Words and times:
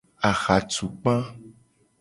Ahatukpa. 0.29 1.15